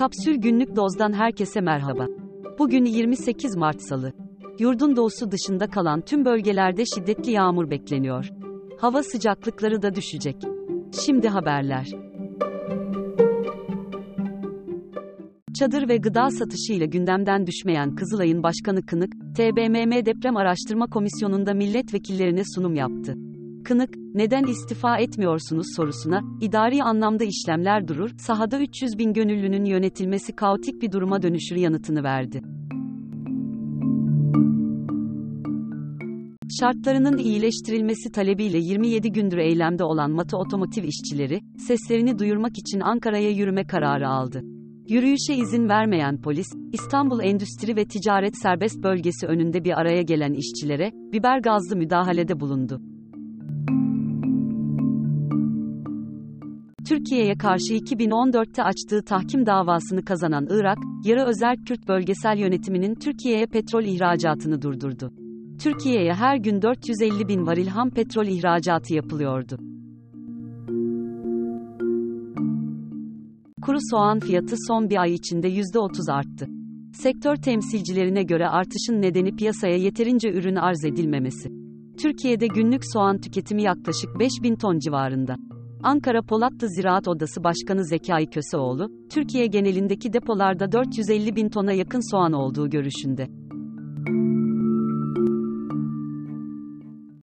[0.00, 2.06] Kapsül Günlük Doz'dan herkese merhaba.
[2.58, 4.12] Bugün 28 Mart Salı.
[4.58, 8.30] Yurdun doğusu dışında kalan tüm bölgelerde şiddetli yağmur bekleniyor.
[8.78, 10.36] Hava sıcaklıkları da düşecek.
[11.04, 11.88] Şimdi haberler.
[15.58, 22.42] Çadır ve gıda satışı ile gündemden düşmeyen Kızılay'ın başkanı Kınık, TBMM Deprem Araştırma Komisyonu'nda milletvekillerine
[22.54, 23.14] sunum yaptı.
[23.70, 30.82] Kınık, neden istifa etmiyorsunuz sorusuna, idari anlamda işlemler durur, sahada 300 bin gönüllünün yönetilmesi kaotik
[30.82, 32.42] bir duruma dönüşür yanıtını verdi.
[36.60, 43.66] Şartlarının iyileştirilmesi talebiyle 27 gündür eylemde olan Mata Otomotiv işçileri, seslerini duyurmak için Ankara'ya yürüme
[43.66, 44.42] kararı aldı.
[44.88, 50.90] Yürüyüşe izin vermeyen polis, İstanbul Endüstri ve Ticaret Serbest Bölgesi önünde bir araya gelen işçilere,
[51.12, 52.89] biber gazlı müdahalede bulundu.
[56.90, 63.84] Türkiye'ye karşı 2014'te açtığı tahkim davasını kazanan Irak, yarı özel Kürt bölgesel yönetiminin Türkiye'ye petrol
[63.84, 65.12] ihracatını durdurdu.
[65.62, 69.58] Türkiye'ye her gün 450 bin varil ham petrol ihracatı yapılıyordu.
[73.62, 76.46] Kuru soğan fiyatı son bir ay içinde %30 arttı.
[76.92, 81.50] Sektör temsilcilerine göre artışın nedeni piyasaya yeterince ürün arz edilmemesi.
[82.02, 85.36] Türkiye'de günlük soğan tüketimi yaklaşık 5000 ton civarında.
[85.82, 92.32] Ankara Polatlı Ziraat Odası Başkanı Zekai Köseoğlu, Türkiye genelindeki depolarda 450 bin tona yakın soğan
[92.32, 93.26] olduğu görüşünde.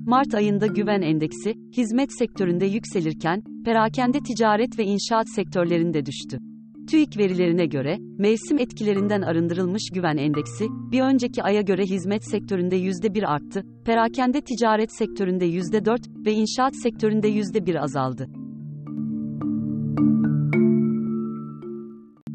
[0.00, 6.38] Mart ayında güven endeksi, hizmet sektöründe yükselirken, perakende ticaret ve inşaat sektörlerinde düştü.
[6.90, 13.26] TÜİK verilerine göre, mevsim etkilerinden arındırılmış güven endeksi, bir önceki aya göre hizmet sektöründe %1
[13.26, 18.41] arttı, perakende ticaret sektöründe %4 ve inşaat sektöründe %1 azaldı.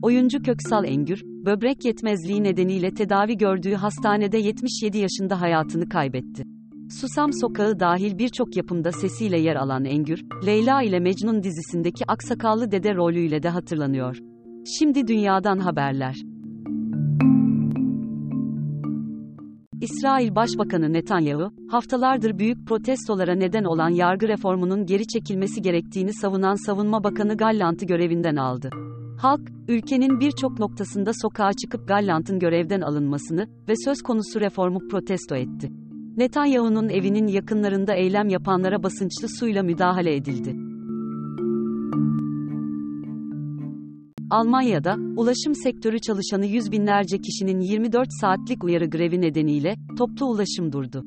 [0.07, 6.43] Oyuncu Köksal Engür, böbrek yetmezliği nedeniyle tedavi gördüğü hastanede 77 yaşında hayatını kaybetti.
[7.01, 12.95] Susam Sokağı dahil birçok yapımda sesiyle yer alan Engür, Leyla ile Mecnun dizisindeki aksakallı dede
[12.95, 14.17] rolüyle de hatırlanıyor.
[14.79, 16.15] Şimdi dünyadan haberler.
[19.81, 27.03] İsrail Başbakanı Netanyahu, haftalardır büyük protestolara neden olan yargı reformunun geri çekilmesi gerektiğini savunan Savunma
[27.03, 28.69] Bakanı Gallant'ı görevinden aldı.
[29.17, 35.69] Halk, ülkenin birçok noktasında sokağa çıkıp Gallant'ın görevden alınmasını ve söz konusu reformu protesto etti.
[36.17, 40.55] Netanyahu'nun evinin yakınlarında eylem yapanlara basınçlı suyla müdahale edildi.
[44.29, 51.03] Almanya'da, ulaşım sektörü çalışanı yüz binlerce kişinin 24 saatlik uyarı grevi nedeniyle, toplu ulaşım durdu.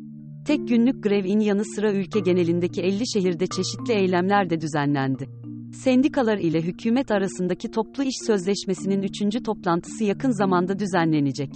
[0.46, 5.28] Tek günlük grevin yanı sıra ülke genelindeki 50 şehirde çeşitli eylemler de düzenlendi.
[5.72, 11.52] Sendikalar ile hükümet arasındaki toplu iş sözleşmesinin üçüncü toplantısı yakın zamanda düzenlenecek.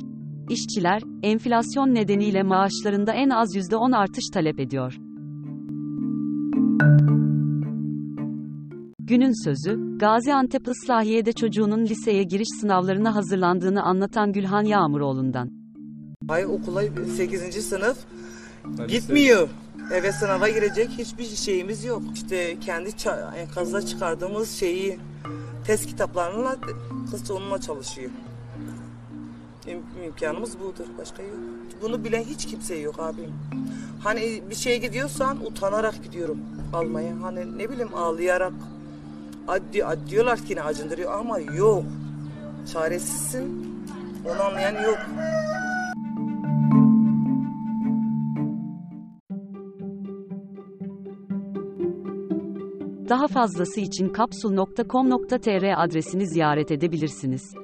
[0.50, 4.96] İşçiler, enflasyon nedeniyle maaşlarında en az %10 artış talep ediyor.
[8.98, 15.50] Günün sözü, Gaziantep Islahiye'de çocuğunun liseye giriş sınavlarına hazırlandığını anlatan Gülhan Yağmuroğlu'ndan.
[16.28, 16.82] Ay okula
[17.16, 17.40] 8.
[17.64, 17.96] sınıf
[18.88, 19.48] gitmiyor.
[19.92, 22.02] Eve sınava girecek hiçbir şeyimiz yok.
[22.14, 22.90] İşte kendi
[23.36, 24.98] enkazda çıkardığımız şeyi
[25.66, 26.56] test kitaplarıyla
[27.10, 28.10] kız onunla çalışıyor.
[29.66, 30.84] İm- imkanımız budur.
[30.98, 31.36] Başka yok.
[31.82, 33.32] Bunu bilen hiç kimse yok abim.
[34.02, 36.38] Hani bir şeye gidiyorsan utanarak gidiyorum
[36.72, 37.22] almaya.
[37.22, 38.52] Hani ne bileyim ağlayarak.
[39.48, 41.84] Addi, ad, diyorlar ki ne acındırıyor ama yok.
[42.72, 43.74] Çaresizsin.
[44.24, 44.98] Onu anlayan yok.
[53.08, 57.63] Daha fazlası için kapsul.com.tr adresini ziyaret edebilirsiniz.